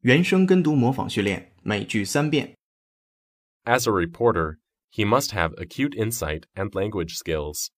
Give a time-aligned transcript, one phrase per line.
[0.00, 2.54] 原声跟读模仿训练，每句三遍。
[3.64, 4.58] As a reporter,
[4.90, 7.68] he must have acute insight and language skills.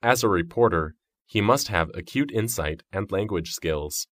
[0.00, 4.06] As a reporter, he must have acute insight and language skills.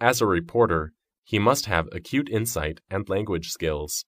[0.00, 4.05] As a reporter, he must have acute insight and language skills.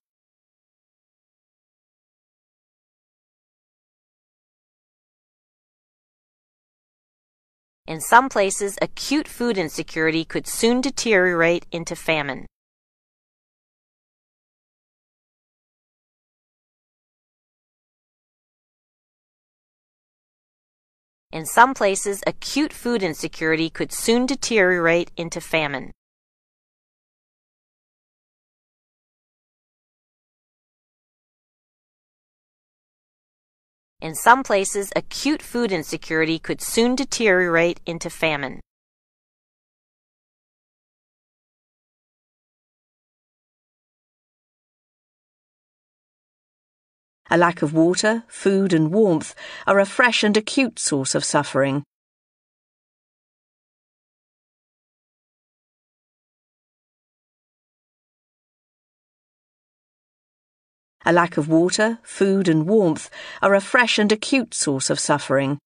[7.86, 12.46] In some places, acute food insecurity could soon deteriorate into famine.
[21.30, 25.92] In some places, acute food insecurity could soon deteriorate into famine.
[34.00, 38.60] In some places, acute food insecurity could soon deteriorate into famine.
[47.30, 49.34] A lack of water, food, and warmth
[49.66, 51.82] are a fresh and acute source of suffering.
[61.05, 63.09] A lack of water, food, and warmth
[63.41, 65.57] are a fresh and acute source of suffering.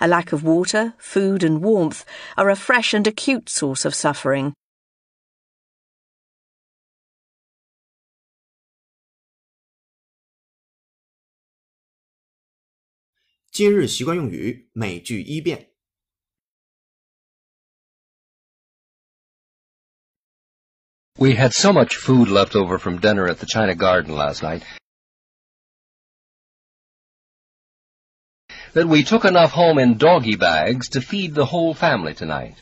[0.00, 2.04] A lack of water, food, and warmth
[2.36, 4.52] are a fresh and acute source of suffering.
[13.50, 15.71] “今日习惯用语”每句一遍。
[21.17, 24.63] We had so much food left over from dinner at the China Garden last night
[28.73, 32.55] that we took enough home in doggy bags to feed the whole family tonight.